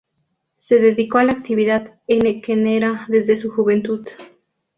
[0.55, 4.07] Se dedicó a la actividad henequenera desde su juventud.